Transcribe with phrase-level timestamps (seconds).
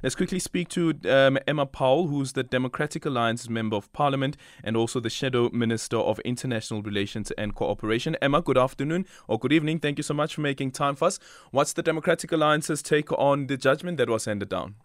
[0.00, 4.76] Let's quickly speak to um, Emma Powell, who's the Democratic Alliance Member of Parliament and
[4.76, 8.16] also the Shadow Minister of International Relations and Cooperation.
[8.22, 9.80] Emma, good afternoon or good evening.
[9.80, 11.18] Thank you so much for making time for us.
[11.50, 14.76] What's the Democratic Alliance's take on the judgment that was handed down?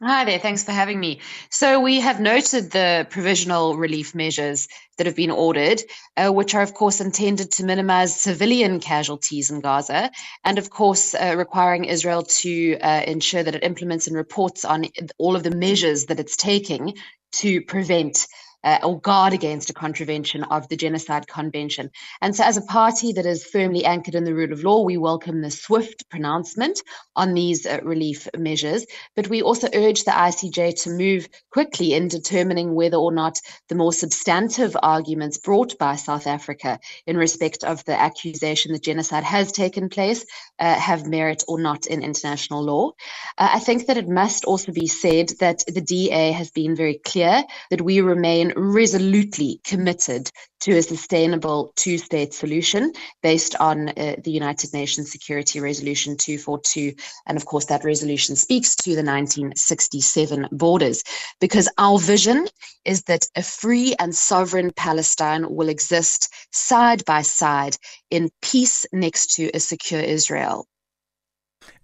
[0.00, 1.18] Hi there, thanks for having me.
[1.50, 5.82] So, we have noted the provisional relief measures that have been ordered,
[6.16, 10.12] uh, which are, of course, intended to minimize civilian casualties in Gaza,
[10.44, 14.84] and, of course, uh, requiring Israel to uh, ensure that it implements and reports on
[15.18, 16.94] all of the measures that it's taking
[17.32, 18.28] to prevent
[18.64, 21.90] uh, or guard against a contravention of the Genocide Convention.
[22.22, 24.96] And so, as a party that is firmly anchored in the rule of law, we
[24.98, 26.82] welcome the swift pronouncement
[27.16, 28.86] on these uh, relief measures.
[29.16, 33.74] But we also urge the ICJ to move quickly in determining whether or not the
[33.76, 39.52] more substantive arguments brought by South Africa in respect of the accusation that genocide has
[39.52, 40.26] taken place
[40.58, 42.92] uh, have merit or not in international law.
[43.38, 47.00] Uh, I think that it must also be said that the DA has been very
[47.04, 54.16] clear that we remain resolutely committed to a sustainable two state solution based on uh,
[54.24, 56.94] the United Nations Security Resolution 242.
[57.26, 61.02] And of course, that resolution speaks to the 1967 borders
[61.40, 62.46] because our vision
[62.84, 67.76] is that a free and sovereign Palestine will exist side by side
[68.10, 70.66] in peace next to a secure Israel.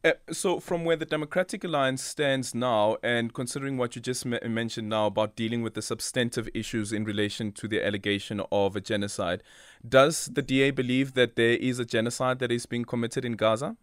[0.05, 4.39] Uh, so, from where the Democratic Alliance stands now, and considering what you just me-
[4.47, 8.81] mentioned now about dealing with the substantive issues in relation to the allegation of a
[8.81, 9.43] genocide,
[9.87, 13.77] does the DA believe that there is a genocide that is being committed in Gaza?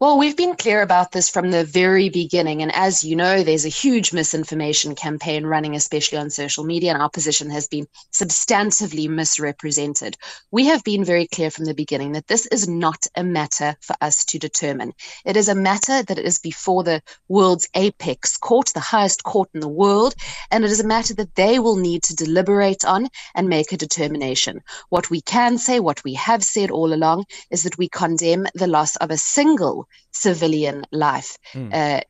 [0.00, 2.62] Well, we've been clear about this from the very beginning.
[2.62, 7.00] And as you know, there's a huge misinformation campaign running, especially on social media, and
[7.00, 10.16] our position has been substantively misrepresented.
[10.50, 13.96] We have been very clear from the beginning that this is not a matter for
[14.00, 14.92] us to determine.
[15.24, 19.60] It is a matter that is before the world's apex court, the highest court in
[19.60, 20.14] the world,
[20.50, 23.76] and it is a matter that they will need to deliberate on and make a
[23.76, 24.62] determination.
[24.88, 28.66] What we can say, what we have said all along, is that we condemn the
[28.66, 31.72] loss of a single civilian life mm.
[31.72, 32.00] uh,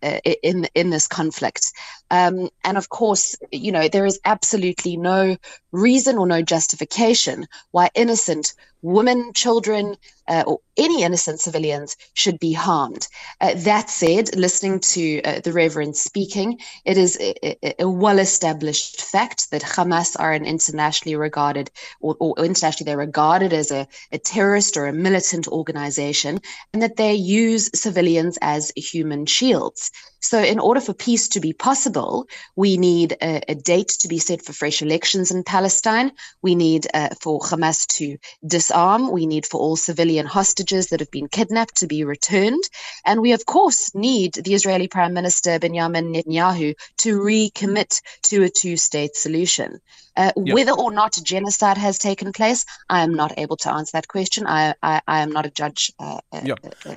[0.42, 1.72] in in this conflict.
[2.10, 5.36] Um, and of course, you know there is absolutely no
[5.72, 9.96] reason or no justification why innocent women, children,
[10.28, 13.08] uh, or any innocent civilians should be harmed.
[13.40, 19.00] Uh, that said, listening to uh, the Reverend speaking, it is a, a, well established
[19.00, 24.18] fact that Hamas are an internationally regarded, or, or internationally they're regarded as a, a,
[24.18, 26.40] terrorist or a militant organization,
[26.72, 29.90] and that they use civilians as human shields.
[30.20, 34.18] So, in order for peace to be possible, we need a, a date to be
[34.18, 36.12] set for fresh elections in Palestine.
[36.40, 38.16] We need uh, for Hamas to
[38.46, 38.73] disarm.
[38.74, 42.64] Arm, we need for all civilian hostages that have been kidnapped to be returned.
[43.06, 48.50] And we, of course, need the Israeli Prime Minister Benjamin Netanyahu to recommit to a
[48.50, 49.80] two state solution.
[50.16, 50.54] Uh, yep.
[50.54, 54.46] Whether or not genocide has taken place, I am not able to answer that question.
[54.46, 55.92] I, I, I am not a judge.
[55.98, 56.54] Uh, uh yeah.
[56.86, 56.94] Uh,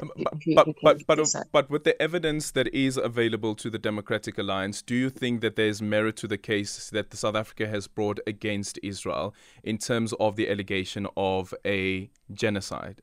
[0.55, 4.81] but, but, but, but with the evidence that is available, available to the Democratic Alliance,
[4.81, 8.79] do you think that there's merit to the case that South Africa has brought against
[8.81, 9.33] Israel
[9.63, 13.01] in terms of the allegation of a genocide?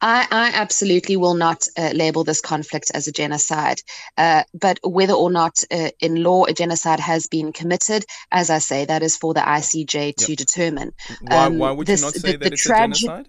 [0.00, 3.80] I, I, absolutely will not uh, label this conflict as a genocide.
[4.16, 8.58] Uh, but whether or not uh, in law a genocide has been committed, as I
[8.58, 10.16] say, that is for the ICJ yep.
[10.16, 10.92] to determine.
[11.20, 13.28] Why, um, why would this, you not say the, that the it's a genocide?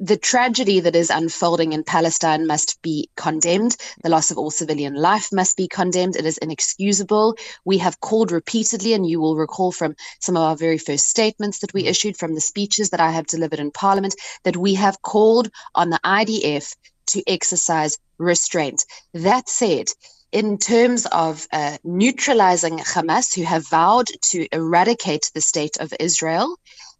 [0.00, 3.76] The tragedy that is unfolding in Palestine must be condemned.
[4.02, 6.16] The loss of all civilian life must be condemned.
[6.16, 7.36] It is inexcusable.
[7.66, 11.58] We have called repeatedly, and you will recall from some of our very first statements
[11.58, 15.02] that we issued from the speeches that I have delivered in Parliament, that we have
[15.02, 16.74] called on the IDF
[17.08, 18.86] to exercise restraint.
[19.12, 19.88] That said,
[20.32, 26.56] in terms of uh, neutralizing Hamas, who have vowed to eradicate the state of Israel,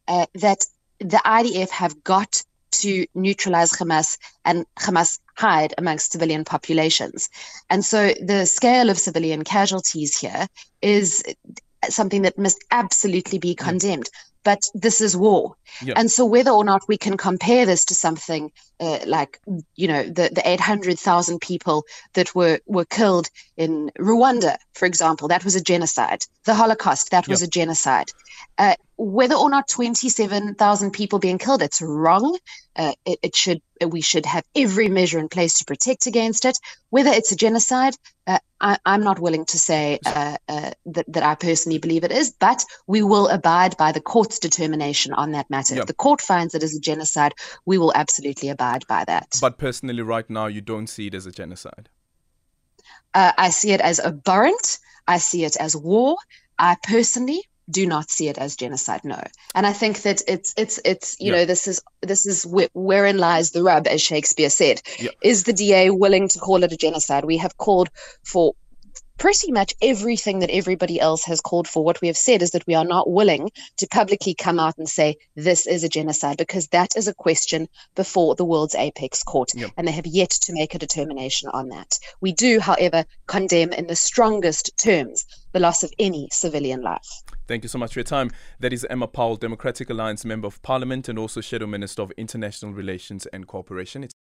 [0.06, 0.66] uh, that
[0.98, 2.42] the IDF have got
[2.72, 7.28] to neutralize Hamas and Hamas hide amongst civilian populations.
[7.68, 10.46] And so the scale of civilian casualties here
[10.82, 11.22] is
[11.88, 14.10] something that must absolutely be condemned.
[14.42, 15.56] But this is war.
[15.96, 19.40] And so whether or not we can compare this to something uh, like,
[19.76, 21.84] you know, the, the 800,000 people
[22.14, 26.24] that were, were killed in Rwanda, for example, that was a genocide.
[26.44, 28.10] The Holocaust, that was a genocide.
[28.56, 32.38] Uh, whether or not 27,000 people being killed, it's wrong.
[32.76, 36.58] Uh, it, it, should we should have every measure in place to protect against it.
[36.90, 37.94] Whether it's a genocide,
[38.26, 42.12] uh, I, am not willing to say uh, uh, that, that I personally believe it
[42.12, 45.74] is, but we will abide by the court's determination on that matter.
[45.74, 45.82] Yep.
[45.82, 47.32] If the court finds it as a genocide,
[47.64, 49.38] we will absolutely abide by that.
[49.40, 51.88] But personally, right now, you don't see it as a genocide.
[53.12, 54.78] Uh, I see it as abhorrent.
[55.06, 56.16] I see it as war.
[56.58, 59.04] I personally do not see it as genocide.
[59.04, 59.22] No,
[59.54, 61.38] and I think that it's it's it's you yeah.
[61.38, 64.82] know this is this is wh- wherein lies the rub, as Shakespeare said.
[64.98, 65.10] Yeah.
[65.22, 67.24] Is the DA willing to call it a genocide?
[67.24, 67.90] We have called
[68.24, 68.54] for
[69.20, 71.84] pretty much everything that everybody else has called for.
[71.84, 74.88] What we have said is that we are not willing to publicly come out and
[74.88, 79.50] say this is a genocide because that is a question before the world's apex court,
[79.54, 79.70] yep.
[79.76, 81.98] and they have yet to make a determination on that.
[82.22, 87.22] We do, however, condemn in the strongest terms the loss of any civilian life.
[87.48, 88.30] Thank you so much for your time.
[88.60, 92.72] That is Emma Powell, Democratic Alliance Member of Parliament and also Shadow Minister of International
[92.72, 94.04] Relations and Cooperation.
[94.04, 94.14] It's